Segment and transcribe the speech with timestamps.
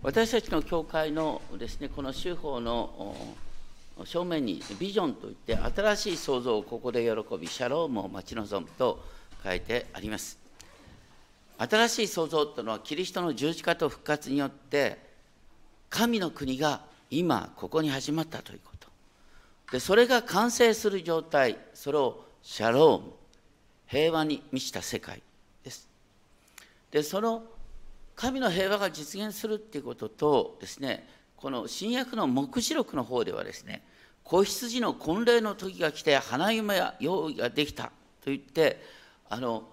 [0.00, 3.16] 私たちの教会のですねこの修法の
[4.04, 9.04] 正面にビジョンといって新しい創造をここで喜びシャロームを待ち望むと
[9.42, 10.38] 書いてあります。
[11.58, 14.98] 新しい創造というのはキリストの十字架と復活によって
[15.90, 18.88] 神の国が今ここに始まったということ。
[19.72, 23.12] でそれが完成する状態それをシャローム
[23.88, 25.20] 平和に満ちた世界
[25.64, 25.88] です。
[26.92, 27.42] でその
[28.18, 33.84] 神の平和が実現するっていうこととですねこの新約の黙示録の方ではですね
[34.24, 37.90] 子羊の婚礼の時が来て花嫁や用意ができたと
[38.24, 38.82] 言って
[39.28, 39.68] あの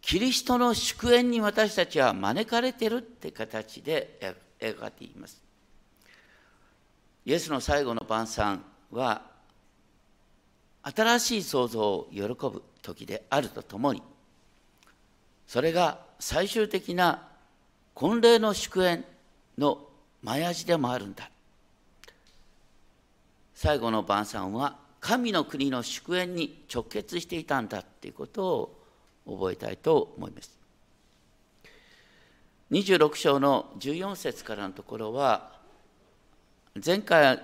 [0.00, 4.18] キリストの祝宴に私たちは招かれてるって形で
[4.58, 5.42] 描かれています。
[7.26, 9.22] イエスの最後の晩餐は
[10.82, 14.02] 新しい創造を喜ぶ時であるとともに
[15.46, 17.28] それが最終的な
[17.94, 19.04] 婚礼の祝宴
[19.58, 19.78] の
[20.22, 21.30] 前味でもあるんだ。
[23.54, 28.80] 最後の晩餐は神の国の祝宴に直結していたんだっていうことを
[29.26, 30.58] 覚えたいと思います。
[32.70, 35.52] 26章の14節からのところは
[36.84, 37.40] 前回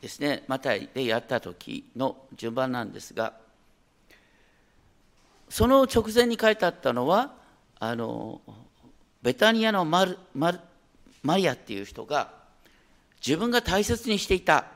[0.00, 3.34] ですねマタイでやった時の順番なんですが
[5.54, 7.32] その直前に書いてあったのは
[7.78, 8.40] あの
[9.22, 10.58] ベタニアのマルマル
[11.22, 12.32] マリアっていう人が
[13.24, 14.66] 自分が大切にしていた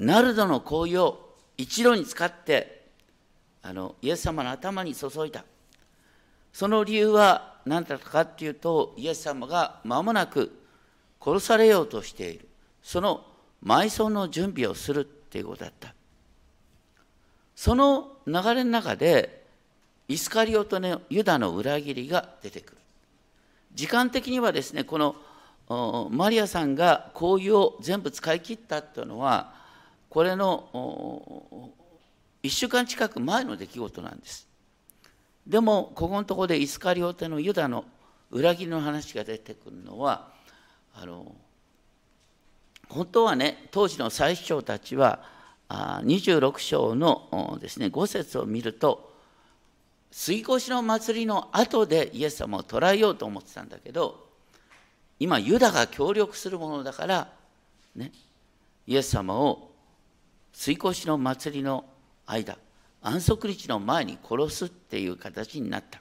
[0.00, 2.88] ナルドの香油を一度に使って
[3.62, 5.44] あのイエス様の頭に注いだ。
[6.52, 10.60] その理由は何だったかっていうとイエス様が間もなく
[11.24, 12.48] 殺されようとしている。
[12.82, 13.24] その
[13.64, 15.94] 埋葬の準備をするっていうことだった。
[17.54, 19.35] その流れの中で
[20.08, 22.78] イスカリオと、ね、ユダの裏切りが出てくる。
[23.74, 25.16] 時間的にはですねこの
[26.10, 29.52] マリアさんが香油を全部使い切ったというのは
[30.08, 31.72] これの
[32.42, 34.48] 1週間近く前の出来事なんです。
[35.46, 37.84] でもここのところでイスカリオテのユダの
[38.30, 40.28] 裏切りの話が出てくるのは
[40.94, 41.34] あの
[42.88, 45.22] 本当はね当時の最首長たちは
[45.68, 49.15] 26章のですね5節を見ると
[50.18, 54.26] 杉越の祭りの後でイエス様を捕らえようと思ってたんだけど
[55.20, 57.28] 今ユダが協力するものだから
[57.94, 58.10] ね
[58.86, 59.72] イエス様を
[60.54, 61.84] 杉越の祭りの
[62.24, 62.56] 間
[63.02, 66.00] 安息日の前に殺すっていう形になった。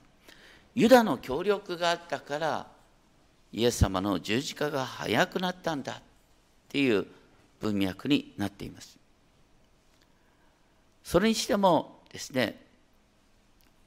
[0.76, 2.68] ユダの協力があったから
[3.52, 6.02] イエス様の十字架が早くなったんだっ
[6.70, 7.06] ていう
[7.60, 8.98] 文脈になっています。
[11.04, 12.65] それにしてもですね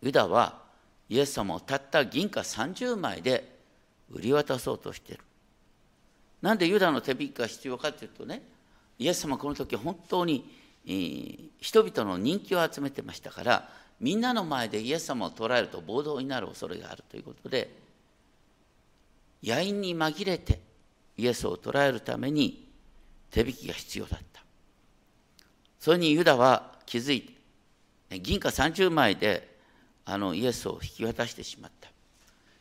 [0.03, 0.62] ユダは
[1.09, 3.56] イエス様をたった銀貨30枚で
[4.10, 5.22] 売り渡そうとしている。
[6.41, 8.42] なんでユダの手引きが必要かというとね、
[8.98, 10.44] イエス様この時本当に、
[11.60, 13.69] 人々の人気を集めてましたから、
[14.00, 17.70] みんなの前でイエス様を捕らえると暴動になる恐れがあるということで、
[19.42, 20.60] 野因に紛れて
[21.16, 22.69] イエスを捕らえるために
[23.30, 24.42] 手引きが必要だった。
[25.80, 27.22] それにユダは気づい
[28.09, 29.57] て、銀貨30枚で
[30.10, 31.91] あのイエスを引き渡してしまった。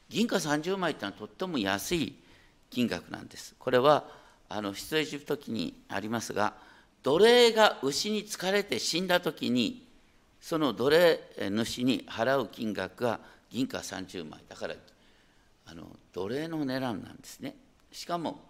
[0.09, 2.13] 銀貨30枚ってのはとっても安い
[2.69, 3.56] 金額なんです。
[3.58, 4.03] これは
[4.50, 6.56] あの出エジプト記にありますが
[7.03, 9.88] 奴隷が牛に疲れて死んだ時に
[10.41, 11.19] その奴隷
[11.50, 14.41] 主に払う金額が銀貨30枚。
[14.50, 14.75] だから
[15.68, 17.56] あの奴隷の値段なんですね。
[17.94, 18.41] しかも、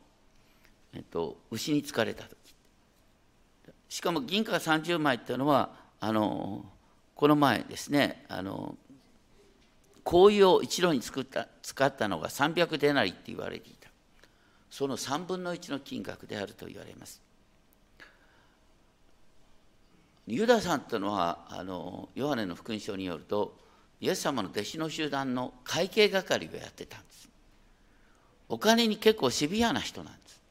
[0.94, 2.36] えっと、牛に疲れた時。
[3.90, 5.69] しかも銀貨30枚っていうのは
[6.00, 6.66] あの
[7.13, 8.75] この前ですねあの
[10.09, 13.90] 香油を一度に作った使ったのが300デナリって言われていた。
[14.72, 17.22] その3分の1の金額であると言われます。
[20.28, 23.57] ユダさんというのはあのヨハネの福音書によると
[24.00, 27.29] イエス様の弟子の集団の会計係をやってたんです。
[28.47, 30.42] お金に結構シビアな人なんです。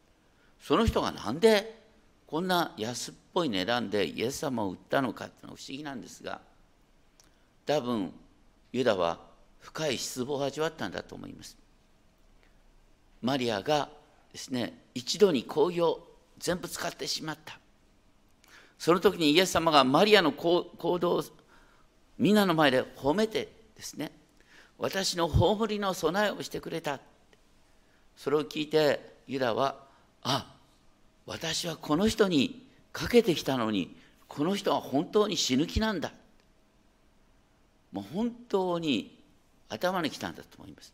[0.61, 1.83] その人がなんで
[2.27, 6.43] こんな安っぽい値段でイエス様を売ったのかっていうのは不思議なんですが
[7.65, 8.13] 多分
[8.73, 9.26] ユダは
[9.67, 11.57] 深い失望を味わったんだと思います。
[13.21, 13.89] マリアが
[14.33, 16.07] ですね一度に香油を
[16.39, 17.59] 全部使ってしまった。
[18.79, 20.71] その時にイエス様がマリアの行
[21.01, 21.25] 動を
[22.17, 24.13] みんなの前で褒めてですね
[24.79, 27.01] 私の葬りの備えをしてくれた。
[28.17, 29.75] それを聞いてユダは
[30.23, 30.55] あ
[31.27, 33.97] 私はこの人にかけてきたのに
[34.29, 36.13] この人は本当に死ぬ気なんだ。
[37.91, 39.16] もう本当に
[39.69, 40.93] 頭にきたんだと思います。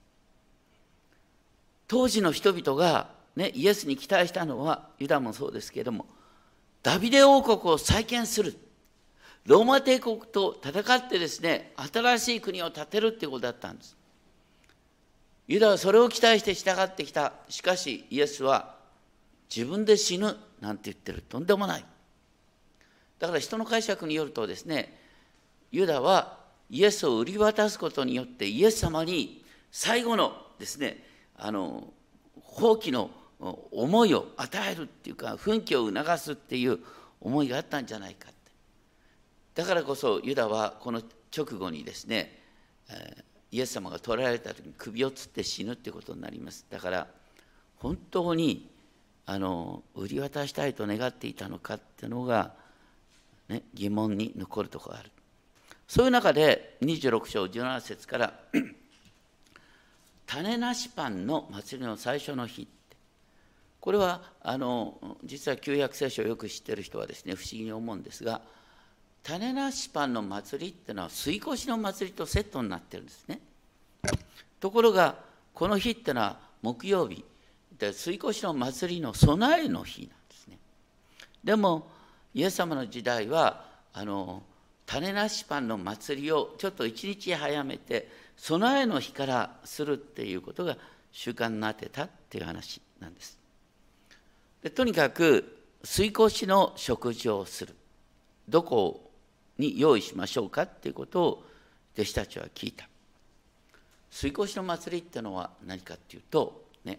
[1.89, 6.07] 当時の人々が、ね、イエスに期待したのはユダもそうですけれども
[6.83, 8.57] ダビデ王国を再建する。
[9.45, 13.97] ローマ帝国と戦ってですね新しい国を建てるっていうことだったんです。
[15.49, 17.33] ユダはそれを期待して従ってきた。
[17.49, 18.77] しかしイエスは
[19.55, 21.23] 自分で死ぬなんて言ってる。
[21.23, 21.85] とんでもない。
[23.19, 24.99] だから人の解釈によるとですね
[25.71, 26.42] ユダは
[26.73, 31.05] イエスを売り渡すことによってイエス様に最後のですね
[31.37, 31.93] あの
[32.41, 33.11] 放棄の
[33.71, 36.79] 思いを与えるっていうか奮起を促すっていう
[37.21, 38.37] 思いがあったんじゃないかって。
[39.55, 41.03] だからこそユダはこの
[41.37, 42.39] 直後にですね、
[43.51, 46.65] イエス様が捕らえられた時に首をつって死ぬっていうことになります。
[46.71, 47.07] だから
[47.77, 48.71] 本当に
[49.27, 52.55] あの売り渡したいと願っていたのかっていうのが、
[53.49, 55.11] ね、疑問に残るところがある。
[55.93, 58.33] そういう中で26章17節から
[60.25, 62.67] 種なしパンの祭りの最初の日
[63.79, 68.41] これはあの実は旧約聖書をよく知ってる人はですね不思議に思うんですが
[69.23, 73.41] 種なしパンの祭りっていうのは吸い越しの祭りとセットになってるんですね。
[74.61, 75.17] ところが
[75.53, 77.23] この日っていうのは木曜日。
[77.79, 80.59] で吸い越しの祭りの備えの日なんですね。
[81.45, 81.87] でも
[82.33, 84.43] イエス様の時代はあの
[84.87, 89.85] 種なしパンの祭りをちょっと一日早めて備えの日からす。
[89.85, 90.77] るっていうことが
[91.13, 93.39] 習慣になってたっていう話なんです。
[94.63, 97.65] でとにかく吸い越しの食事をす。
[97.67, 97.75] る
[98.49, 99.11] どこ
[99.59, 101.45] に用意しましょうかっていうことを
[101.95, 102.89] 弟子たちは聞いた
[104.11, 106.99] 吸い越しの祭りっていうのは何かっていうとね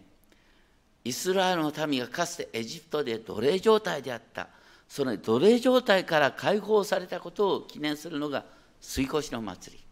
[1.04, 4.48] イスラエルの民がかつてエジプトで奴隷状態であった
[4.94, 8.44] その奴隷状態から解放されたことを記念するのが
[8.80, 9.84] 吸い越の祭り。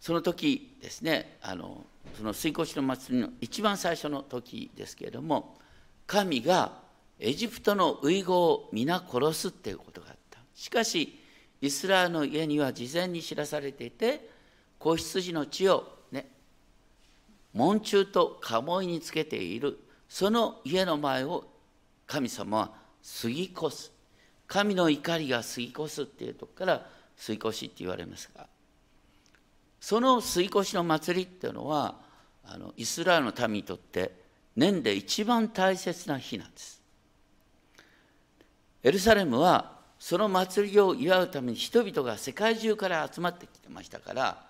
[0.00, 1.86] その時ですねあの
[2.16, 5.58] その吸い越の祭りの一番最初の時ですけれども
[6.08, 6.72] 神が
[7.20, 10.40] エジプトの遺語を皆殺すっていうことがあった。
[10.56, 11.20] しかし
[11.60, 14.28] イスラエルの家には事前に知らされていて
[14.76, 16.26] 子羊の血をね
[17.54, 19.78] 門中と鴨居につけている。
[20.12, 21.42] その家の前を
[22.06, 22.70] 神様は
[23.22, 23.92] 過ぎ越す。
[24.46, 26.86] 神の怒りが過ぎ越すっていうとこから
[27.26, 28.46] 過ぎ越しって言われますが
[29.80, 31.94] その過ぎ越しの祭りっていうのは
[32.44, 34.12] あのイスラエルの民にとって
[34.54, 36.82] 年で一番大切な日なんです。
[38.82, 44.44] エルサレムはその祭りを祝うために人々が世界中から集まってきてましたから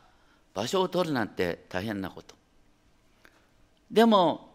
[0.55, 2.35] 場所を取るなんて大変なこと。
[3.93, 4.52] でも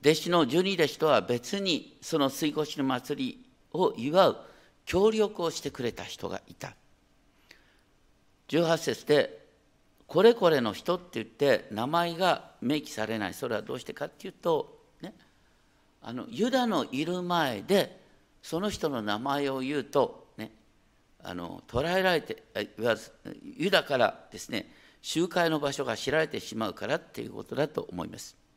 [0.00, 4.36] 弟子の十二弟子とは別にその水越の祭りを祝う
[4.84, 6.74] 協力をしてくれた人がいた
[8.48, 9.46] 18節で
[10.06, 15.14] これこれの人って言って名前が明記されないそれはどうしてかっていうと、ね、
[16.00, 18.00] あのユダのいる前で
[18.42, 20.52] その人の名前を言うと、ね、
[21.22, 22.42] あの捕らえられて
[23.58, 24.72] ユダからですね
[25.02, 28.47] 集会の場所が知られてしまうからっていうことだと思います。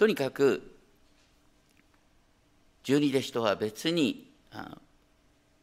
[0.00, 0.62] とにかく
[2.84, 4.32] 十二弟子とは別に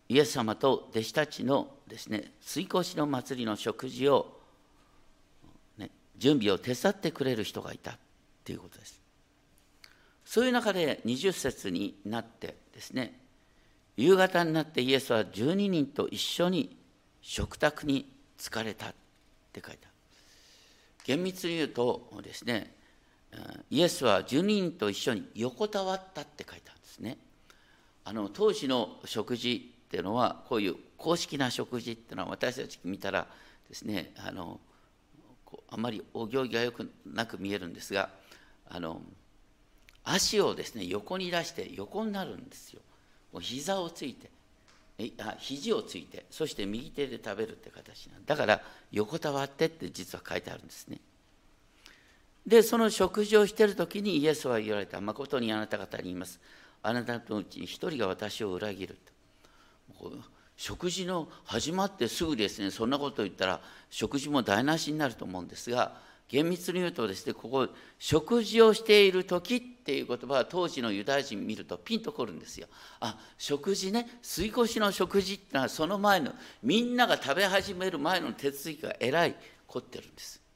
[0.10, 4.40] イエス様と弟子たちのですね水越しの祭りの食事を、
[5.80, 5.90] ね、
[6.20, 7.98] 準備を手伝ってくれる人がいた
[8.46, 9.02] ということです。
[10.24, 13.20] そういう中で20節になってですね
[13.96, 16.78] 夕方になってイエスは12人と一緒に
[17.24, 18.08] 食卓に
[18.38, 18.94] 疲れたっ
[19.52, 19.94] て書いてある。
[21.06, 22.77] 厳密に言うとですね
[23.70, 27.18] イエスは12人と一緒に横たわったって書いてあるんですね。
[28.06, 33.28] あの当時の食事っていうのはこういう公式な食事っていうのは私たち見たら
[33.68, 34.60] ですねあの
[35.70, 38.10] あまりお行儀がよくなく見えるんですが
[38.70, 39.02] あの
[40.04, 42.82] 足をですね横に出して横になるんですよ。
[43.42, 44.30] 膝をついて
[45.20, 51.00] あ肘をついてそして右手で食べるって形なんだから横たわってって実は書いてあるんですね。
[52.48, 55.02] で、その食事をしている時にイエスは言われた。
[55.02, 56.40] 誠にあなた方に言います。
[56.82, 58.98] あなたのうちに一人が私を裏切る
[60.00, 60.12] と。
[60.56, 65.98] 食事の始まってすぐですね、そんなことを言ったら、食事も台無しになると思うんですが、
[66.30, 67.68] 厳密に言うとですね、ここ、
[68.00, 72.68] 食事をしている時っていう言葉は当時のユダヤ人見るとピンとくるんですよ。
[73.02, 79.36] あ、食事ね、吸い越しの食事ってのはその前の、みんなが食べ始める前の手続きがえらい
[79.68, 80.47] 凝ってるんです。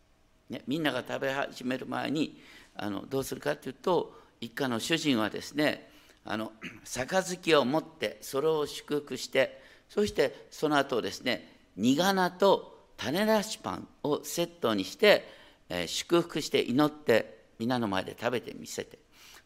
[0.51, 2.39] ね、みんなが食べ始める前に
[2.75, 5.89] あのどうするかというと一家の主人はですね
[6.25, 6.51] あの
[6.83, 15.27] 杯を持ってそれを祝福してそしてその後ですね苦菜と種出しパンをセットにして、
[15.69, 18.99] えー、祝福して祈って皆の前で食べてみせて。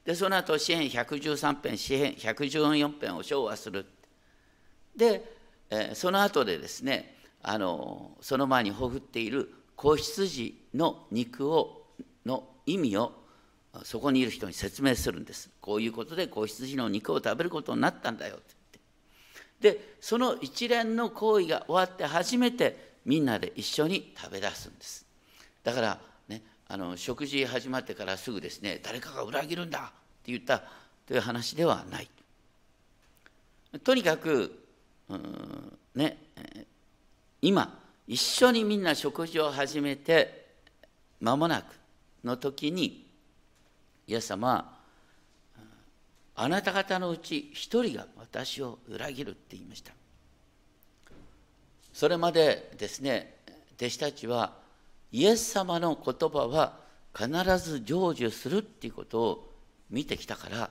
[0.03, 3.85] でその後詩編113編詩編114編を唱和する。
[4.95, 5.23] で、
[5.69, 11.85] えー、その後でですねあのその前にほふっている子羊の肉を
[12.25, 13.13] の意味を
[13.83, 15.49] そこにいる人に説明するんです。
[15.61, 18.79] こういうことで子羊の肉を食べることになったんだよってって。
[19.61, 25.05] でその一連の行為が終わって初めてみんなで一緒に食べ出すんです。
[25.63, 29.83] だからねあの食事始まってからすぐですね誰かが裏切るんだっ
[30.23, 30.63] て言った
[31.05, 32.07] という話ではない。
[33.83, 34.57] とにかく
[35.09, 36.17] うんね
[37.41, 40.45] 今一緒にみんな食事を始めて
[41.19, 41.65] 間もなく
[42.23, 43.07] の時に
[44.07, 44.77] イエス様
[46.35, 49.93] あなた方のうち一人が私を裏切るって言いました。
[51.93, 53.37] それまでですね
[53.77, 54.53] 弟子たちは
[55.11, 56.77] イエス様の言葉は
[57.15, 59.53] 必ず成就するっていうことを
[59.89, 60.69] 見てきたから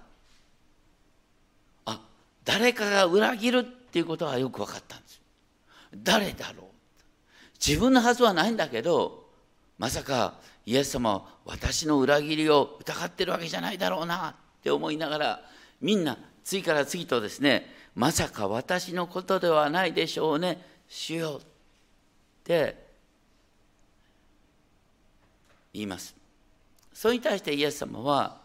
[1.86, 2.00] あ
[2.44, 5.20] 誰かが裏切るっていうことはよく分かったんです。
[5.96, 6.73] 誰だろう。
[7.64, 9.24] 自分のはずはないんだけど
[9.78, 10.34] まさか
[10.66, 15.40] イエス様は私の裏切りを疑ってるわけじゃないだろうなって思いながら
[15.80, 21.46] みんな次から次とですねまさか私のことではないでしょうね主よっ
[22.44, 22.84] て
[25.72, 26.14] 言います。
[26.92, 28.40] それに対してイエス様は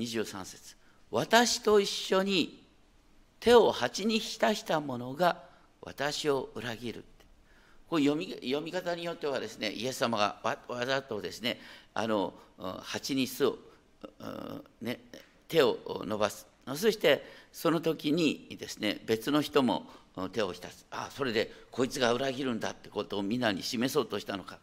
[0.00, 0.76] 23節
[1.10, 2.64] 私と一緒に
[3.38, 5.42] 手を鉢に浸した者が
[5.80, 7.04] 私を裏切る」
[7.90, 11.58] これ読み読み方によってはですねイエス様がわわざとですね
[11.92, 12.32] あの
[12.82, 13.58] 鉢に巣を、
[14.80, 15.00] ね、
[15.48, 16.46] 手を伸ばす。
[16.76, 19.86] そしてその時にですね別の人も
[20.32, 20.86] 手を浸す。
[20.92, 24.60] あそれでこいつが裏切るんだってことを皆に示そうとしたのか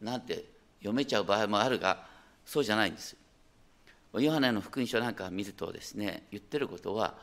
[0.00, 0.44] なんて
[0.78, 2.06] 読めちゃう場合もあるが
[2.46, 3.14] そうじゃないんです
[4.14, 7.14] ヨハネの福音書なんか見るとですね言ってることは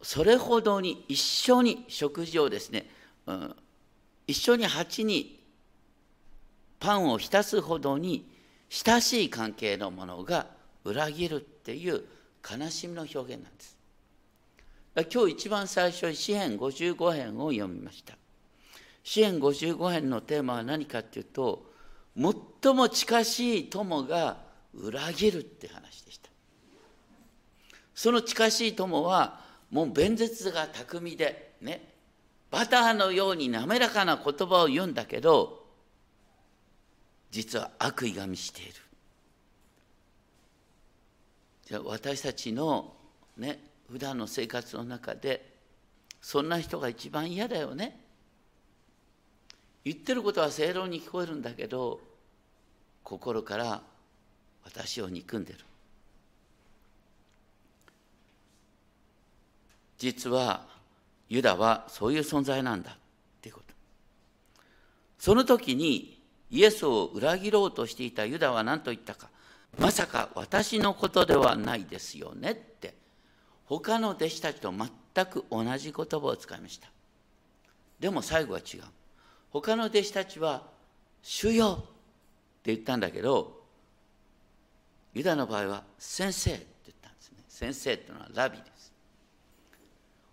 [0.00, 2.86] それほどに一緒に食事をですね、
[3.26, 3.56] うん、
[4.26, 5.40] 一緒に鉢に
[6.80, 8.28] パンを浸すほどに
[8.68, 10.46] 親しい関係のものが
[10.84, 12.02] 裏切るっていう
[12.48, 13.76] 悲しみの表現なんです
[15.10, 18.14] 今日一番最初に詩編55編を読みました。
[19.02, 21.64] 詩編55編のテーマは何かっていうと、
[22.14, 24.36] 最も近しい友が
[24.74, 26.28] 裏切るって話でした。
[27.94, 31.91] その近しい友は、もう弁舌が巧みで、ね、
[32.52, 35.66] バターのように滑らかな言葉を言うんだけど、
[37.32, 38.72] 実は悪意が満ちている。
[41.66, 42.94] じゃあ私たちの
[43.36, 43.58] ね、
[43.92, 45.52] 普段の生活の中で
[46.22, 48.00] そんな人が一番嫌だよね
[49.84, 52.00] 言ってることは正論に聞こえるんだけど
[53.02, 53.82] 心から
[54.64, 55.58] 私を憎んでる
[59.98, 60.71] 実は
[61.32, 62.94] ユダはそういう存在なんだっ
[63.40, 63.74] ていうこと。
[65.18, 69.30] その時にイエスを裏切ろうとしていたユダは何と言ったか。
[69.78, 72.94] まさか私のことではないですよねって。
[73.64, 76.90] 他の弟子たちと全く同じ言葉を使いました。
[77.98, 78.82] でも最後は違う。
[79.48, 80.68] 他の弟子たちは
[81.22, 83.64] 「主よ」って言ったんだけど
[85.14, 87.38] ユダの場合は「先生」って言ったんですね。
[87.48, 88.71] 先生っていうのはラビで。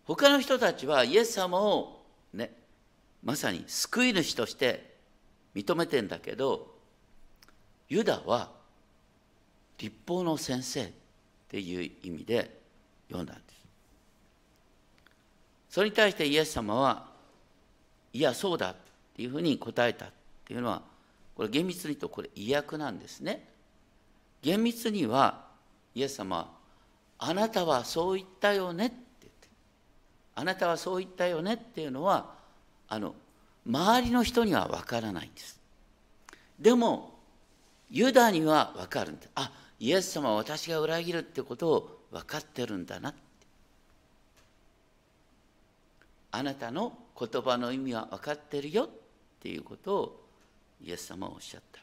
[0.10, 2.02] 他の人たちはイエス様を
[2.34, 2.52] ね
[3.24, 4.96] まさに救い主として
[5.56, 6.74] 認めてんだけど
[7.90, 8.50] ユダは
[9.78, 10.90] 立法の先生っ
[11.48, 12.60] ていう意味で
[13.08, 13.50] 読んだんです。
[15.70, 17.08] それに対してイエス様は、
[18.12, 18.76] いや、そうだっ
[19.16, 20.10] ていうふうに答えたっ
[20.46, 20.82] ていうのは、
[21.36, 23.48] これ厳密に言うとこれ意訳なんですね。
[24.42, 25.46] 厳密には、
[25.96, 26.48] イエス様は、
[27.20, 28.94] あなたはそう言ったよね、
[30.36, 32.34] あなたはそう言ったよねっていうのは、
[32.88, 33.16] あの、
[33.66, 35.60] 周りの人には分からないんです。
[36.60, 37.18] でも、
[37.92, 39.30] ユダには分かるんです。
[39.36, 43.20] あ、イエス様は私が裏切るってことを分かってるんだなって
[46.32, 48.90] あなたの言葉の意味は分かってるよっ
[49.42, 50.26] ていうことを
[50.84, 51.80] イエス様はおっしゃった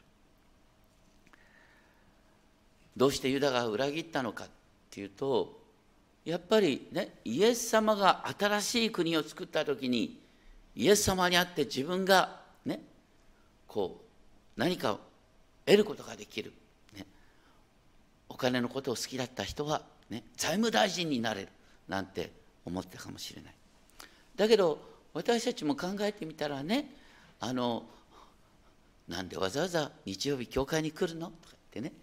[2.95, 4.47] どうしてユダが裏切ったのかっ
[4.89, 5.56] ていうと
[6.29, 10.19] やっぱりねイエス様が新しい国を作った時に
[10.75, 12.81] イエス様にあって自分がね
[13.65, 14.99] こう何かを
[15.65, 16.51] 得ることができる、
[16.97, 17.05] ね、
[18.27, 21.47] お金のことを好きだった人はね、財務大臣になれる。
[21.87, 22.31] なんて
[22.65, 23.53] 思ったかもしれない。
[24.35, 24.81] だけど
[25.13, 26.91] 私たちも考えてみたらね
[27.39, 27.85] あの
[29.07, 31.27] なんでわざわざ日曜日教会に来るの？
[31.27, 31.93] とか言ってね。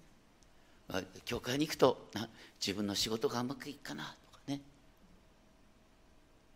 [1.24, 2.08] 教会に行くと
[2.60, 4.60] 自分の仕事がうまくいくかなとかね。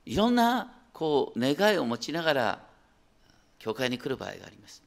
[0.07, 2.67] いろんなこう願いを持ちながら
[3.59, 4.83] 教会に来る場合があります。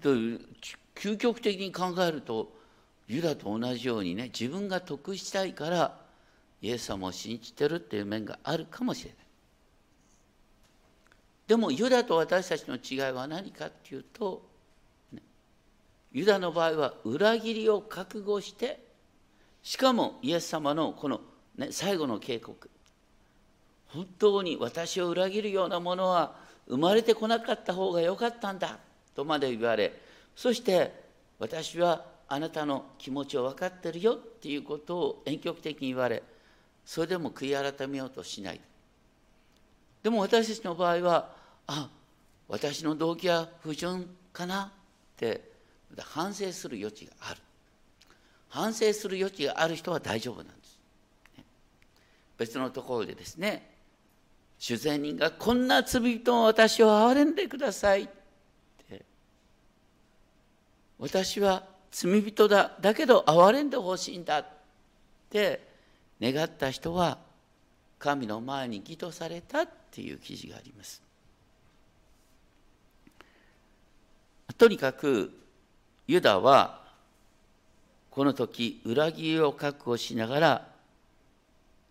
[0.00, 2.52] 究極的に考えると
[3.08, 5.98] ユダと同じようにね自分が得したいから
[6.62, 9.18] イエス様を信じてるっていう面があるかもしれない。
[11.48, 14.42] でもユダと私たちの違いは何かっていうと、
[16.12, 18.82] ユダの場合は裏切りを覚悟して
[19.62, 21.20] しかもイエス様のこの、
[21.56, 22.70] ね、最後の警告。
[23.88, 26.36] 本当に私を裏切るようなものは
[26.68, 28.78] 生まれてこなかった方がよかったんだ
[29.16, 30.00] とまで言われ
[30.36, 30.92] そして
[31.40, 36.22] 私はあなたの気持ちを分かってるよっていうことを遠曲的に言われ
[36.84, 38.60] それでも悔い改めようとしない。
[40.02, 41.32] でも私たちの場合は
[41.66, 41.88] あ
[42.48, 44.70] 私の動機は不純かなっ
[45.16, 45.49] て
[45.98, 47.40] 反省する余地がある。
[48.48, 50.78] 反省する余地がある人は大丈夫なんです。
[52.38, 53.70] 別のところでですね
[54.58, 58.08] 主税人がこんな罪人を私を憐れんでくださいっ
[58.88, 59.04] て。
[60.98, 64.46] 私は罪人だだけど憐れんでほしいんだっ
[65.30, 65.66] て
[66.20, 67.18] 願った人は
[67.98, 71.02] 神の前に義とされたっていう記事があります。
[74.58, 75.39] とにかく
[76.10, 76.80] ユダは
[78.10, 80.68] この時裏切りを確保しながら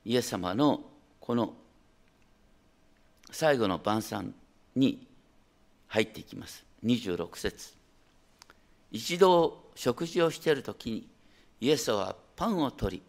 [0.04, 0.82] イエス様の
[1.22, 1.54] この
[3.32, 4.34] 最後の晩餐
[4.76, 5.08] に
[5.88, 6.66] 入っていきます。
[6.84, 7.74] 26節。
[8.92, 11.08] 一度食事をしている時に
[11.62, 13.04] イエスはパンを取り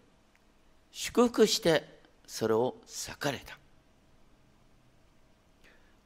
[0.92, 1.82] 祝福して
[2.24, 3.58] それを裂かれた。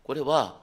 [0.02, 0.62] これは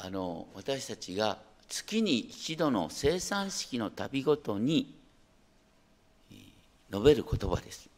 [0.00, 4.94] あの私たちが月に一度の生産式の旅ごとに
[6.90, 7.88] 述べる言葉です。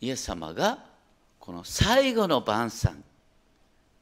[0.00, 0.78] イエス様が
[1.38, 3.02] この最後の晩餐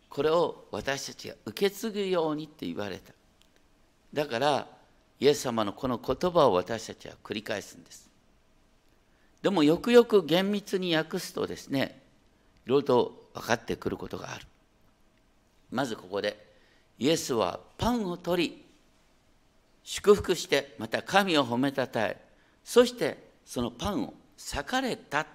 [0.09, 3.13] これを私たちが受け継ぐようにって言われた。
[4.13, 4.67] だから
[5.21, 8.11] イエス様のこの言葉を私たちは繰り返すんです。
[9.43, 12.03] でもよくよく厳密に訳すとですね
[12.67, 14.47] いろいろと分かってくることがある。
[15.71, 16.50] まずここで
[17.01, 18.65] イエスはパンを取り
[19.83, 22.21] 祝福してまた神を褒めたたえ
[22.63, 25.27] そしてそのパンを裂かれた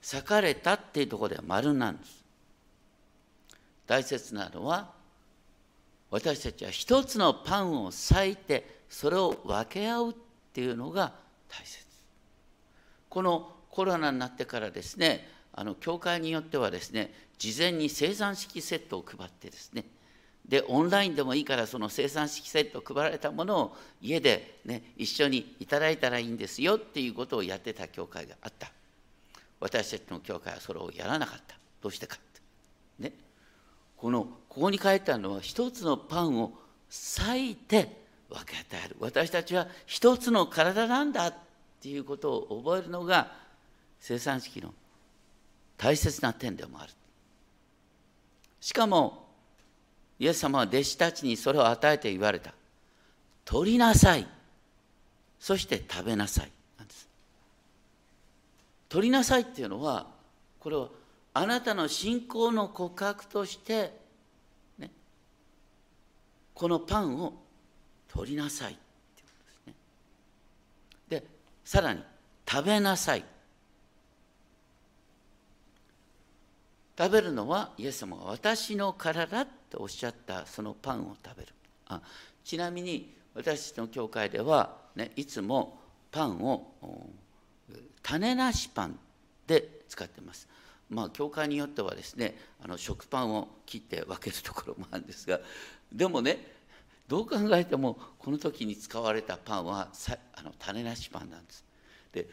[0.00, 2.24] 裂かれたっていうところでは丸なんです。
[3.84, 4.92] 大切なのは
[6.10, 10.14] 私たちは一つのパンを裂いてそれを分け合うっ
[10.52, 11.12] ていうのが
[11.48, 11.84] 大切。
[13.08, 19.84] このコロナになってからですねあの教会によってはですね事前に生産式セットを配ってですね
[20.48, 28.72] でオンラインでもいいからその生産式セット配られたものを家で、ね、一緒にいただいたらいいんですよっていうことをやってた教会があった。
[29.60, 31.54] 私たちの教会はそれをやらなかった。
[31.82, 32.16] どうしてか
[32.98, 33.12] ね。
[33.96, 36.52] このここに書いてあるのは一つのパンを
[36.88, 38.96] 裂いて分け与える。
[39.00, 41.34] 私たちは一つの体なんだっ
[41.82, 43.32] ていうことを覚えるのが
[44.00, 44.72] 生産式の
[45.76, 46.92] 大切な点でもある。
[48.60, 49.27] しかも
[50.18, 52.52] イエス様は弟子たちにそれを与えて言われた。
[53.44, 54.26] 取りなさい。
[55.38, 56.50] そして食べなさい。
[56.76, 57.08] なんです。
[58.88, 60.06] 取りなさいっていうのは、
[60.58, 60.88] これは
[61.34, 63.92] あなたの信仰の告白として、
[64.78, 64.90] ね、
[66.52, 67.34] このパンを
[68.08, 69.74] 取りなさいってことですね。
[71.20, 71.24] で、
[71.64, 72.02] さらに
[72.50, 73.24] 食べなさい。
[76.98, 81.52] 食べるのはイエス様が私の体とおっしゃったそのパンを食べる
[81.86, 82.00] あ
[82.44, 85.78] ちなみに私たちの教会では、ね、いつも
[86.10, 86.72] パンを
[88.02, 88.98] 種なしパン
[89.46, 90.48] で使ってます。
[90.90, 95.38] まあ、教会によってはですねあの食パンを切って分けるところもあるんですが
[95.92, 96.38] でもね
[97.06, 99.88] どう考えてもこの時に使われたパンは
[100.34, 101.64] あの種なしパンなんです。
[102.12, 102.26] で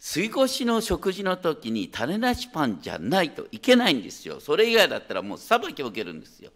[0.00, 4.40] 水越の食事の時に種なしパンじゃないといけないんですよ。
[4.40, 6.50] それ以外だったらもう裁きを受けるんですよ。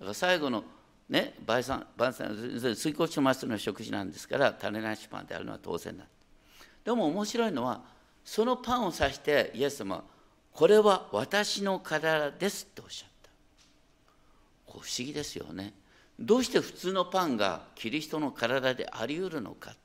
[0.00, 0.64] だから最後の
[1.08, 2.36] ね、晩餐、晩餐、
[2.74, 6.04] 水越しますの食事なんですから、種なしパンであるのは当然だ。
[6.84, 7.80] でも面白いのは、
[8.24, 10.04] そのパンを指してイエス様は、
[10.52, 13.30] これは私の体ですっておっしゃった。
[14.72, 15.74] 不思議ですよね。
[16.18, 19.76] どうして普通のパンがキリストの体であり得るのか。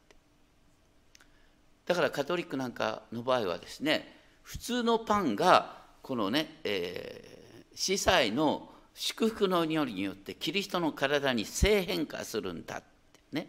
[1.85, 4.07] だからカトリックなんかの場合はですね
[4.43, 12.85] 普通のパンがこのね、え司祭の祝福の祈りによってキリストの体に性変化するんだって
[13.31, 13.47] ね。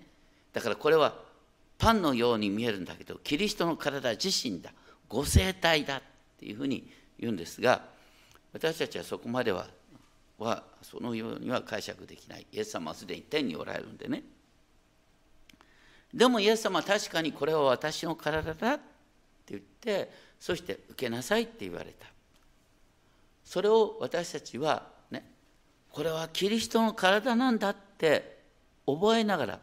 [0.52, 1.14] だからこれは
[1.78, 4.72] パンのように見えるんだけどキリストの体自身だ。
[5.08, 6.02] ご生体だっ
[6.38, 7.82] ていうふうに言うんですが
[8.52, 9.66] 私たちはそこまでは
[10.38, 12.46] はそのようには解釈できない。
[12.52, 14.22] イエス様はすでに天におられるんでね。
[16.14, 18.82] でもイエス様は確かにこれは私の体だって
[19.50, 22.06] 言ってそして受けなさいって言われた
[23.44, 25.24] それを私たちはね
[25.90, 28.38] これはキリストの体なんだって
[28.86, 29.58] 覚えながら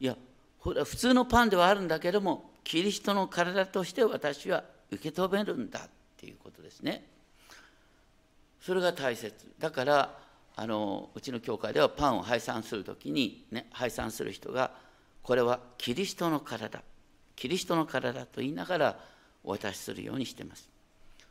[0.00, 0.16] いや
[0.60, 5.82] 普通のパンではあるんだけどもキリストの体として私は受け止めるんだっ
[6.18, 7.04] ていうことですね。
[8.60, 10.18] それが大切だから
[10.56, 14.72] あのうちの教会ではパンを配散する時に、ね、配散する人が
[15.22, 16.82] これはキリストの体。
[17.36, 19.00] キリストの体と言いながら
[19.44, 20.68] お渡しするようにしてます。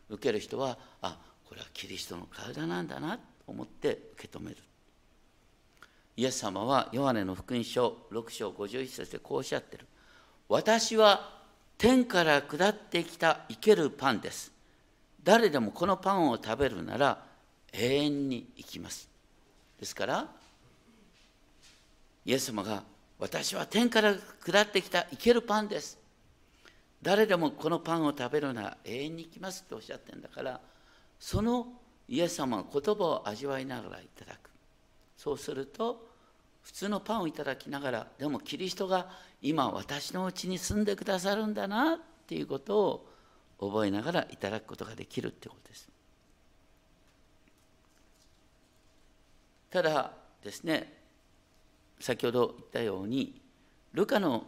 [0.09, 4.57] 受ける人はあこれはキリストの体なんだなと思って受け止める。
[6.17, 9.85] イエス様はヨハネの福音書6章51節でこうおっしゃってる。
[10.47, 11.39] 私は
[11.77, 14.51] 天から下ってきた生けるパンです。
[15.23, 17.23] 誰でもこのパンを食べるなら
[17.71, 19.09] 永遠に生きます。
[19.79, 20.27] ですから
[22.25, 22.83] イエス様が
[23.19, 25.99] 私は天から下ってきた生けるパンです
[27.01, 30.59] 誰でもこのパンを食べるなら永遠に生きますとおっしゃってるんだから
[31.19, 31.67] その
[32.07, 34.49] イエス様の言葉を味わいながらいただく
[35.17, 36.07] そうすると
[36.63, 39.09] 普通のパンをいただきながらでもキリストが
[39.41, 43.09] 今私のうちに住んでくださるんだなっていうことを
[43.59, 45.89] 覚えながらいただくことができるってことです。
[49.69, 50.11] ただ
[50.43, 50.98] ですね
[51.99, 53.41] 先ほど言ったように
[53.93, 54.45] ルカの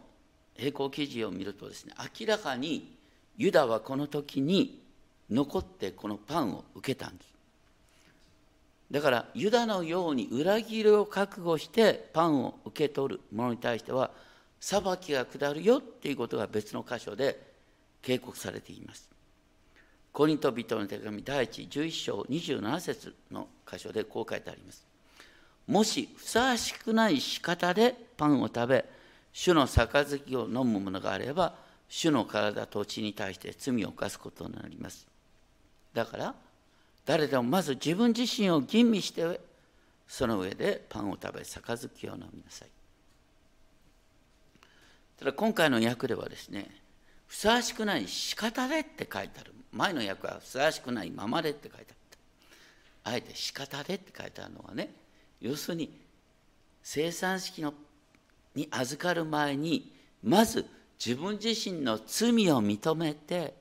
[0.58, 2.96] 並行記事を見るとですね明らかに
[3.36, 4.82] ユダはこの時に
[5.30, 7.32] 残ってこのパンを受けたんです
[8.92, 14.10] だからユダのように裏切りを覚悟してパンを受け取る者に対しては
[14.60, 17.40] 裁きが下るよっていうことが別の箇所で
[18.02, 19.10] 警告されています。
[20.12, 24.86] コリント人の手紙第一11章27節の箇所でこう書いてあります。
[25.72, 28.84] もしふさわしくない仕方でパンを食べ、
[29.32, 31.54] 主の杯を飲むものがあれば、
[31.88, 35.06] 主の体と血に対して罪を犯すことになります。
[35.94, 36.34] だから、
[37.06, 39.40] 誰でもまず自分自身を吟味して、
[40.06, 42.68] その上でパンを食べ、杯を飲みなさい。
[45.20, 46.70] ただ今回の訳ではですね、
[47.26, 51.96] ふさわしくない仕方でって書いてある前の訳はふさわしくないままでって書いてあっ
[53.04, 54.90] たあえて仕方でって書いてあるのはね
[55.42, 55.90] 要するに
[56.82, 57.74] 生産式の
[58.54, 60.64] に預かる前にまず
[61.04, 63.54] 自分自身の罪を認めて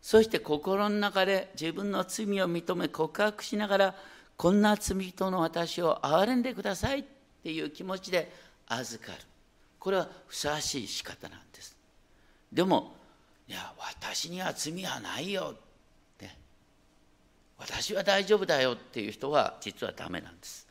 [0.00, 3.94] そして心の中で自分の罪を認め告白しながら
[4.36, 7.04] こんな罪人の私を憐れんでくださいっ
[7.42, 8.32] ていう気持ちで
[8.66, 9.18] 預かる。
[9.78, 11.76] これはふさわしい仕方なんです。
[12.50, 12.94] でも
[13.46, 15.60] いや私には罪はないよっ
[16.16, 16.30] て。
[17.58, 20.66] 私は大丈夫だよっていう人は実はダメなんです。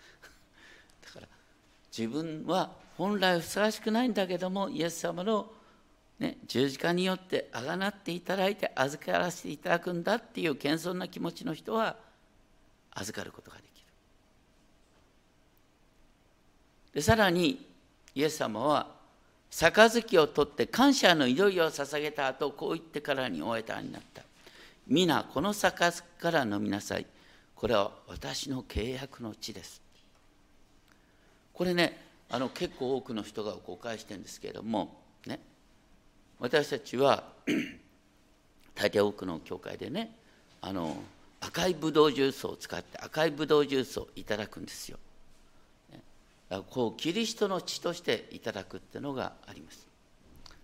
[1.96, 5.48] 自分は本来ふさわしくないんだけどもイエス様の、
[6.20, 11.96] ね、十字架によってあがなっていただいて預からせていただくんだっていう謙遜な気持ちの人は
[12.92, 13.86] 預かることができる。
[16.96, 17.66] でさらに
[18.16, 18.88] イエス様は
[19.50, 24.24] 杯を取って感謝の祈りを捧げた後こう言ってからに終えたになった。
[24.88, 27.06] 皆この杯から飲みなさい。
[27.56, 29.89] これは私の契約の地です。
[31.60, 35.42] これねあの結構多くの人が誤解してるんですけれどもね
[36.40, 37.26] 私たちは
[38.76, 40.16] 大抵多くの教会でね
[40.62, 40.96] あの
[41.42, 45.00] 赤いブドウジュースを使って赤いブドウジュースをいただくんですよ。
[46.70, 49.86] こうキリストの血としていただくっていうのがあります。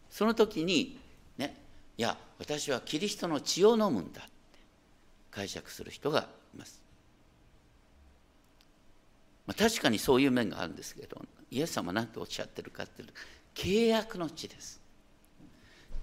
[0.10, 0.98] その時に
[1.38, 1.58] ね
[1.98, 4.32] いや私はキリストの血を飲むんだって
[5.30, 6.82] 解釈する人がいます、
[9.48, 13.14] まあ、確かにそういう面があるんですけどイエス様何ておっしゃってるかっていうと
[13.54, 14.82] 契約の血です。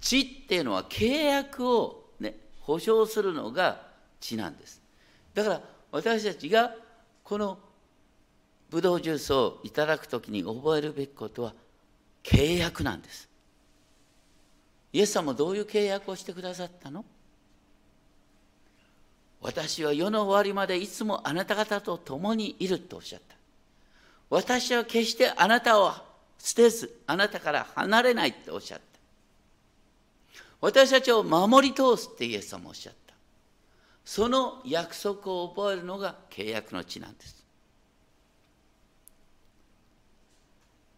[0.01, 3.87] 血っていうのは契約をね保証するのが
[4.19, 4.81] 血なんです。
[5.33, 6.75] だから私たちが
[7.23, 7.59] この
[8.69, 11.53] ブドウジュースをいただく時に覚えるべきことは
[12.23, 13.29] 契約なんです。
[14.91, 17.05] イエス様どういう契約をしてくださったの？
[19.43, 23.35] 私は世の終わりまでいつもあなた方と共にいるとおっしゃった。
[24.29, 25.91] 私は決してあなたを
[26.39, 30.39] 捨てずあなたから離れないっておっしゃった。
[30.61, 33.13] 私たちを守り通すってイエス様おっしゃった。
[34.05, 37.43] その約束を覚えるのが契約の地なんです。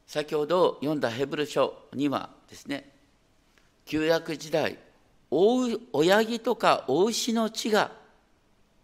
[0.05, 2.91] 先ほど読んだヘブル書にはですね
[3.85, 4.77] 旧約時代
[5.31, 8.04] 親木とかお牛の血が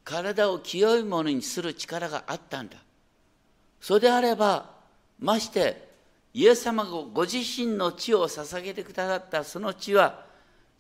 [0.04, 2.78] 体を清いものにする力があったんだ。
[3.80, 4.70] それであれば
[5.20, 5.90] まして
[6.34, 10.24] イエス様がご自身の血を捧げてくださったその血は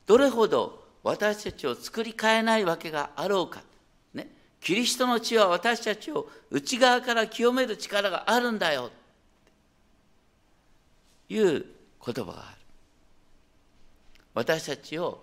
[0.06, 3.64] どれほど私たちを作り変えないわけがあろうか、
[4.14, 4.30] ね、
[4.60, 8.92] キリストの血は私たちを内側から清める力があるんだよ。
[11.30, 11.66] いう
[12.06, 12.58] 言葉がある。
[14.34, 15.22] 私たちを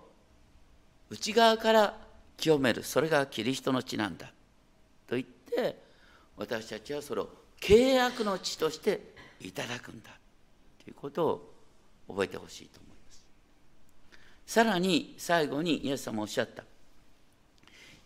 [1.09, 1.97] 内側から
[2.39, 2.83] 清める。
[2.83, 4.27] それがキリストの血なんだ。
[5.07, 5.77] と言って
[6.37, 10.09] 私たちはそれを契約の血としていただくんだ。
[10.83, 11.53] ということを
[12.07, 13.25] 覚えてほしいと思います。
[14.47, 16.63] さらに最後にイエス様おっしゃった。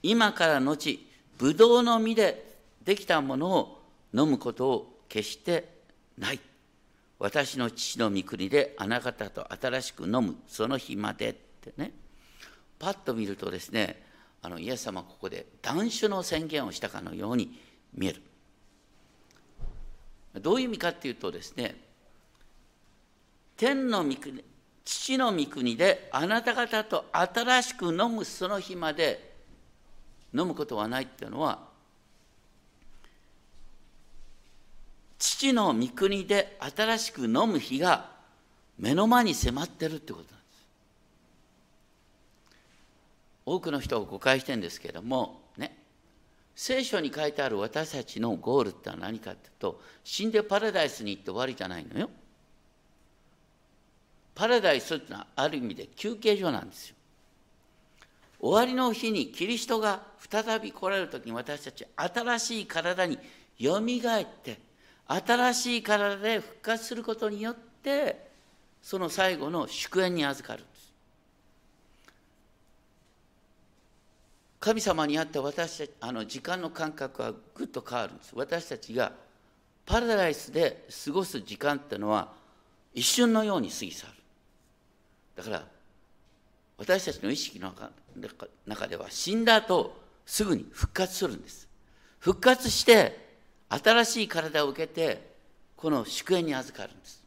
[0.01, 0.99] 今から後
[1.37, 3.81] ブドウの実でできたものを
[4.13, 5.69] 飲むことを決して
[6.17, 6.39] ない。
[7.19, 10.35] 私の父の御国であなたと新しく飲む。
[10.47, 11.91] その日までってね。
[12.79, 14.03] パッと見るとですね
[14.43, 17.57] あのイエス様はここで断酒の宣言をしたかのように
[17.95, 18.21] 見える。
[20.41, 21.75] どういう意味かっていうとですね
[23.55, 24.43] 天の御国
[24.83, 29.33] 父の御国であなた方と新しく飲むその日まで
[30.33, 31.59] 飲むことはないっていうのは
[35.19, 38.09] 父の御国で新しく飲む日が
[38.77, 40.42] 目の前に迫ってるってことなんです。
[43.45, 45.77] 多くの人が誤解してるんですけれどもね。
[46.55, 52.09] 聖書に書いてある私たちのゴールってのは何かっていうと死んでパラダイスに行って終わりじゃないのよ。
[54.35, 56.95] パラダイスってのはある意味で休憩所なんですよ。
[58.39, 63.17] 終わりの日にキリストが再び来られる時に私たち新しい体に
[63.57, 64.59] よみがえって
[65.07, 68.27] 新しい体で復活することによって
[68.81, 70.93] その最後の祝宴に預かるんです
[74.63, 78.31] 神様にあって私たちあの時間の感覚はぐっと変わるんです。
[78.33, 79.11] 私たちが
[79.85, 82.31] パラダイスで過ごす時間ってのは
[82.93, 84.13] 一瞬のように過ぎ去る。
[85.35, 85.67] だから
[86.77, 87.73] 私たちの意識の
[88.65, 91.67] 中では死んだ後すぐに復活するんです。
[92.19, 93.35] 復活して
[93.67, 95.33] 新しい体を受けて
[95.75, 97.21] この祝宴に預かるんです。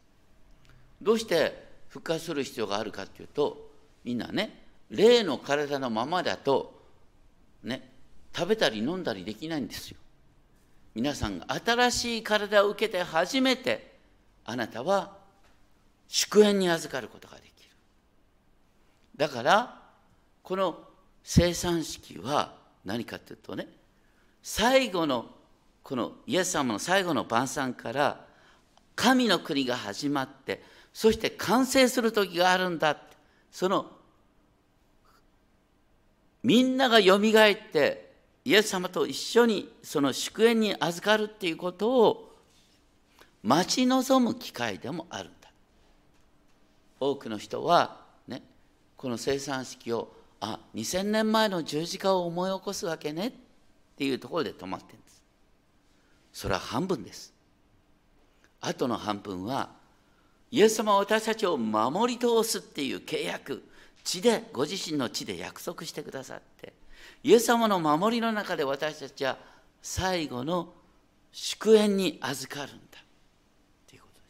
[1.02, 3.72] どうして復活する必要があるかっていうと
[4.04, 6.75] みんなね霊の体のままだと
[7.66, 7.92] ね
[8.34, 9.98] 食べたり飲んだりできないんですよ。
[10.94, 13.96] 皆さんが新しい体を受けて初めて
[14.46, 15.16] あなたは
[16.08, 17.70] 祝宴に預かることができる。
[19.16, 19.82] だから
[20.42, 20.78] この
[21.22, 23.68] 生産式は何かというとね
[24.42, 25.26] 最後の
[25.82, 28.24] このイエス様の最後の晩餐から
[28.94, 32.96] 神の国が始まってそして完成する時があるんだ
[33.50, 33.90] その
[36.46, 38.08] みんながよみがえって
[38.44, 42.36] イエス様と一緒にその祝宴に預かるっていうことを
[43.42, 45.50] 待ち望む機会でもあるんだ。
[47.00, 48.44] 多くの人はね
[48.96, 53.32] この生産式をあ2000年前の十字架を思い起こすわけねっ
[53.96, 55.20] ていうところで止まってるんです。
[56.32, 57.34] それは半分です。
[58.60, 59.70] あとの半分は
[60.52, 63.64] イエス様は私たちを守り通すっていう契約。
[64.06, 66.72] 地でご自身の地で約束してくださって
[67.24, 69.36] イエス様の守りの中で私たちは
[69.82, 70.72] 最後の
[71.32, 72.98] 祝宴に預かるんだ。
[73.88, 74.20] ということ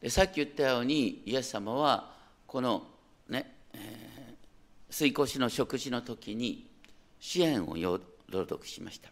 [0.00, 0.16] です。
[0.16, 2.14] でさっき言ったようにイエス様は
[2.46, 2.84] この
[3.28, 6.66] ね、えー、水越しの食事の時に
[7.18, 9.10] 支援を朗読しました。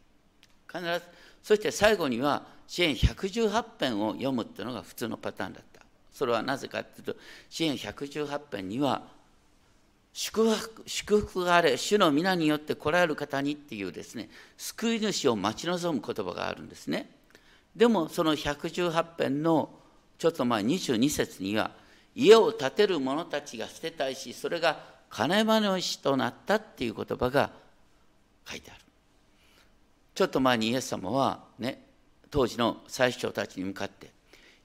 [0.72, 1.02] 必ず
[1.42, 5.73] そして最後には支援118編を読むっていうのが普通のパターンだった。
[6.14, 7.16] それはなぜかっていうと
[7.50, 9.02] 支援118編には
[10.12, 17.10] 祝福祝福があれ主の皆によって来られる方にっていうですね救い主を待ち望む言葉があるんですね。
[17.74, 19.70] でもその118編の
[20.16, 21.72] ちょっと前22節には
[22.14, 24.78] 家を建てる者たちが捨てたいしそれが
[25.10, 27.50] 金間の石となったっていう言葉が
[28.48, 28.80] 書いてある。
[30.14, 31.84] ちょっと前にイエス様はね
[32.30, 34.12] 当時の最初たちに向かって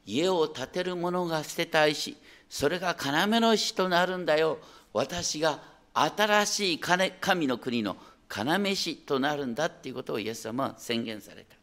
[0.10, 2.18] 家を建てる者が捨てたいし
[2.50, 4.58] それが要の石となるんだよ。
[4.92, 5.60] 私が
[5.94, 7.96] 新しい神の国の
[8.28, 11.56] 要石となるんだっていうことをイエス様は宣言された。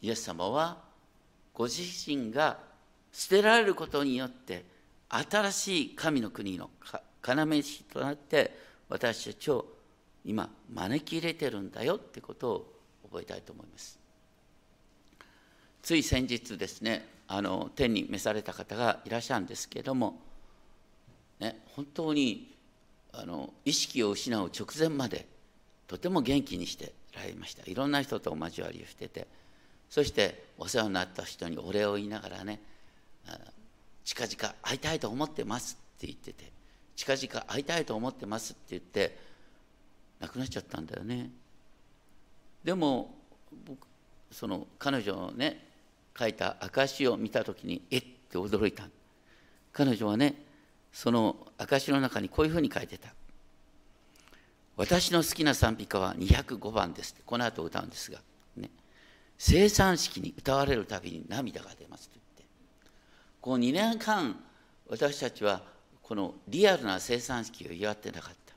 [0.00, 0.78] イエス様は
[1.52, 2.56] ご自身が
[3.12, 4.64] 捨てられることによって
[5.10, 6.70] 新しい神の国の
[7.22, 8.56] 要石となって
[8.88, 9.66] 私たちを
[10.24, 12.72] 今招き入れてるんだよってことを
[13.10, 13.99] 覚えたいと思います。
[15.82, 20.18] つい先日ですねあの天に召された方がいらっしゃるんですけれども、
[21.38, 22.54] ね、本当に
[23.12, 25.26] あの意識を失う直前まで
[25.86, 27.68] とても元気にしてられました。
[27.68, 29.26] いろんな人とお交わりをしてて
[29.88, 32.60] そしてお世話になった人にお礼を言いながらね
[34.04, 36.52] 近々会いたいと思ってますって言ってて
[36.96, 39.18] 近々会いたいと思ってますって言って
[40.20, 41.30] 亡くなっちゃったんだよね。
[42.62, 43.14] でも
[43.66, 43.86] 僕
[44.30, 45.69] その彼女のね
[46.18, 48.84] 書いた証を見た時にえって驚いた。
[49.72, 50.34] 彼女はね
[50.92, 53.08] その証の中にこういうふうに書いてた
[54.76, 58.18] 私の好きな賛美歌は205番ですこの後歌うんですが、
[58.56, 58.70] ね、
[59.38, 62.44] 生産式に歌われるたびに涙が出ますと言って。
[63.40, 64.36] こう2年間
[64.88, 65.62] 私たちは
[66.02, 68.54] このリアルな生産式を祝ってなかった。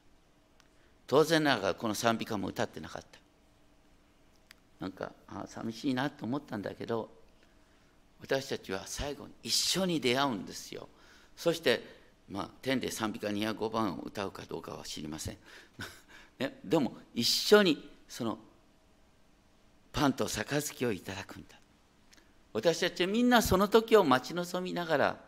[1.06, 3.20] 当然ながらこの賛美歌も歌ってなかった。
[4.80, 7.10] なんかあ寂しいなと思ったんだけど
[8.24, 10.88] 私たちは最後に一緒に出会うんですよ。
[11.36, 11.84] そして
[12.30, 15.38] まあ天で賛美歌205番を歌うかどうかは知りません。
[16.40, 18.40] ね、でも一緒にその
[19.92, 21.60] パンと杯をいただくんだ。
[22.54, 25.26] 私たちはみんなその時を待ち望みながら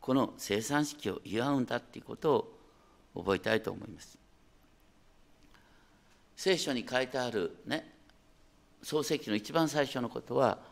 [0.00, 2.34] この生産式を祝うんだっていうこと
[3.14, 4.16] を覚えたいと思います。
[6.34, 7.92] 聖書に書いてあるね
[8.82, 10.67] 創世記の一番最初のことは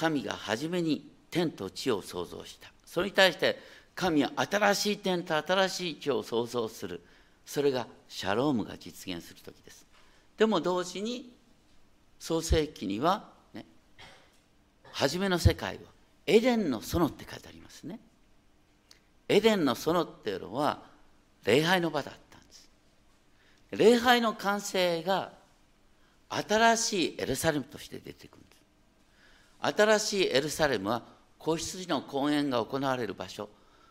[0.00, 2.72] 神が初めに天と地を創造した。
[2.86, 3.58] それに対して
[3.94, 7.02] 神は新しい天と新しい地を創造する。
[7.44, 9.86] それがシャロームが実現する時です。
[10.38, 11.34] でも同時に
[12.18, 13.66] 創世記には、ね、
[14.90, 15.82] 初めの世界は
[16.26, 18.00] エデンの園って書いてありますね。
[19.28, 20.82] エデンの園っていうのは
[21.44, 22.70] 礼拝の場だったんです。
[23.72, 25.32] 礼拝の完成が
[26.30, 28.40] 新しいエルサレムとして出てくる。
[29.60, 31.02] 新しいエルサレムは
[31.38, 33.48] 子羊の公演が行われる場所。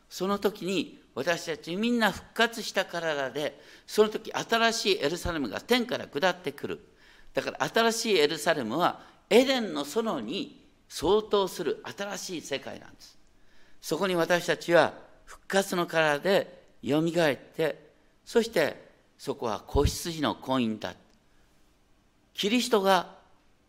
[0.09, 6.79] その時に私たちみんな復活した体でその時新しいエルサレムが天から下ってくる。
[7.33, 13.17] だから新しいエルサレムはエデンの園に相当する新しい世界なんです。
[13.81, 14.93] そこに私たちは
[15.25, 17.89] 復活の体でよみがえって
[18.25, 20.93] そしてそこは子羊の婚姻だ。
[22.33, 23.15] キリストが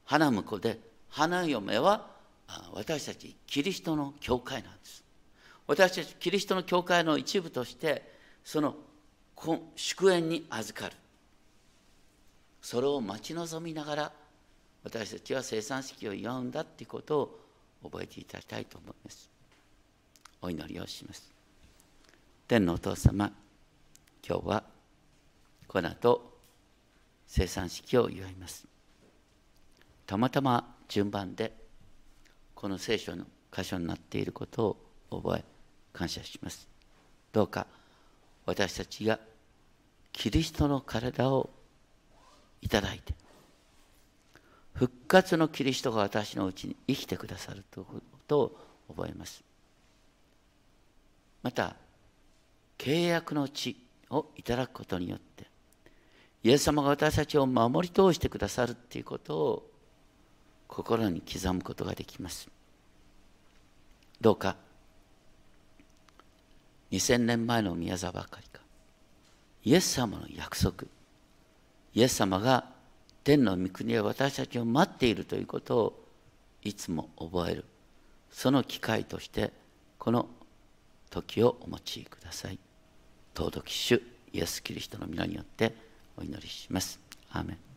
[0.04, 0.78] 花婿で
[1.10, 2.06] 花嫁は
[2.72, 5.04] 私たちキリストの教会なんです。
[5.66, 8.02] 私たちキリストの教会の一部として
[8.44, 8.76] その
[9.76, 10.96] 祝宴に預かる。
[12.62, 14.12] それを待ち望みながら
[14.84, 17.40] 私たちは生産式を祝うんだということを
[17.82, 19.30] 覚えていただきたいと思います。
[20.42, 21.30] お祈りをします。
[22.48, 23.32] 天のお父様
[24.26, 24.64] 今日は
[25.68, 26.32] この後
[27.26, 28.66] 生産式を祝います。
[30.06, 31.54] たまたま順番で
[32.52, 33.24] この聖書の
[33.56, 34.76] 箇所になっていること
[35.10, 35.44] を覚え
[35.92, 36.68] 感謝します。
[37.32, 37.68] どうか
[38.44, 39.20] 私たちが
[40.12, 41.48] キリストの体を
[42.60, 43.14] いただいて
[44.74, 49.44] 復活のキリストが私のうちに生きてくださるということを覚えます。
[51.44, 51.76] また
[52.78, 53.76] 契約の地
[54.10, 55.46] をいただくことによって
[56.42, 59.69] イエス様が私たちを守り通してくださるということを
[60.70, 62.48] 心に刻むことができます。
[64.20, 64.56] どうか
[66.92, 68.60] 2000年前の宮沢ばかりか
[69.64, 70.84] イエス様の約束
[71.94, 72.66] イエス様が
[73.24, 76.04] 天の御国で私たちを待っているということを
[76.62, 77.64] いつも覚える
[78.30, 79.52] その機会として
[79.98, 80.28] この
[81.08, 82.58] 時をお持ちください。
[83.34, 84.02] 尊き主
[84.32, 85.74] イエス・キリストの皆によって
[86.16, 87.00] お祈りします。
[87.32, 87.69] アーメン。